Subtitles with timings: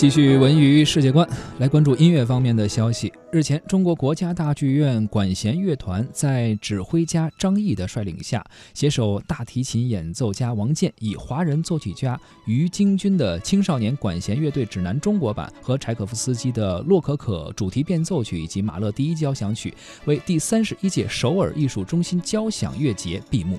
[0.00, 3.12] 继续文娱世界观，来关注音乐方面的消息。
[3.30, 8.42] 日前，中国国家大剧院管弦乐团在指挥家张毅的率领下，
[8.72, 19.74] 携手大提琴演奏家王健，以华人作曲家于京军的《青少年管弦乐队指南》中国版和柴可夫斯基的《洛可可》主题变奏曲以及马勒第一交响曲，
[20.06, 23.58] 为第三十一届首尔艺术中心交响乐节闭幕。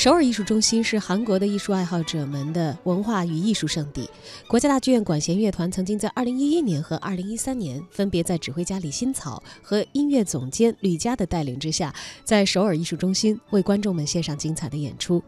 [0.00, 4.08] 首尔艺术中心是韩国的艺术爱好者们的文化与艺术圣地。
[4.48, 11.94] 国家大剧院管弦乐团曾经在2011年和2013年，分别在指挥家李新草和音乐总监吕嘉的带领之下，
[12.24, 15.22] 在首尔艺术中心为观众们献上精彩的演出。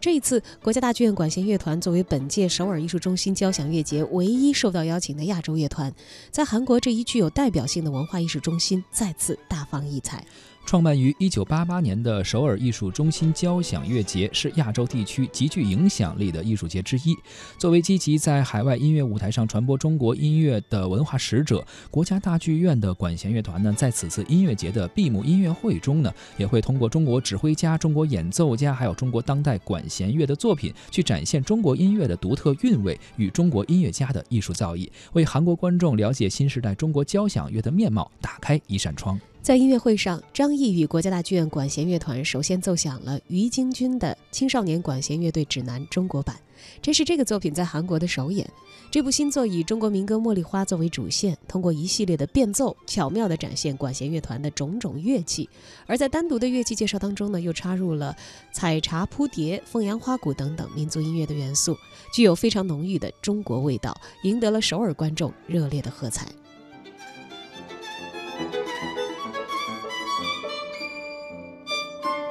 [0.00, 5.92] 这一次，国家大剧院管弦乐团作为本届首尔艺术中心交响乐节唯一受到邀请的亚洲乐团，
[6.30, 10.24] 在韩国这一具有代表性的文化艺术中心再次大放异彩。
[10.66, 17.16] 创办于1988年的首尔艺术中心交响乐节是亚洲地区极具影响力的艺术节之一。
[17.56, 39.18] 作为积极在海外音乐舞台上传播中国音乐的文化使者，国家大剧院的管弦乐团呢，在此次音乐节的闭幕音乐会中呢，也会通过中国指挥家、中国演奏家，还有中国当代管弦乐的作品，去展现中国音乐的独特韵味与中国音乐家的艺术造诣，为韩国观众了解新时代中国交响乐的面貌打开一扇窗。
[39.48, 46.36] 在音乐会上，张毅与国家大剧院管弦乐团首先奏响了于京军的《青少年管弦乐队指南》中国版，
[46.82, 48.46] 这是这个作品在韩国的首演。
[48.90, 55.48] 这部新作以中国民歌《茉莉花》作为主线，通过一系列的变奏，巧妙地展现管弦乐团的种种乐器。
[55.86, 58.14] 而在单独的乐器介绍当中呢，又插入了
[58.52, 61.74] 采茶扑蝶、凤阳花鼓等等民族音乐的元素，
[62.12, 66.28] 具有非常浓郁的中国味道，赢得了首尔观众热烈的喝彩。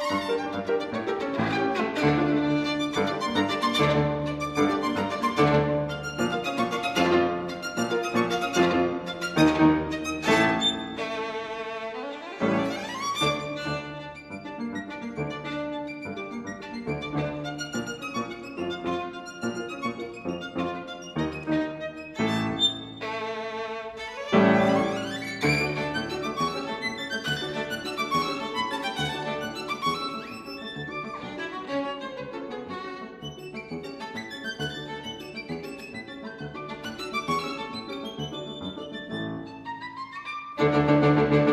[0.10, 0.87] Música
[40.58, 41.47] Música